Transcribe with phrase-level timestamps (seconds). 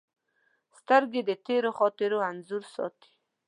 [0.77, 3.09] سترګې د تېرو خاطرو انځور ساتي